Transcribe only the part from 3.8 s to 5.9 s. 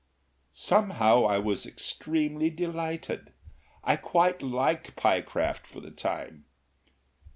I quite liked Pyecraft for